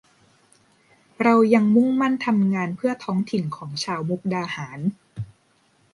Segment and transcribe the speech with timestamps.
[1.21, 4.79] เรายังมุ่งมั่นทำงานเพื่อท้องถิ่นของชาวมุกดาหาร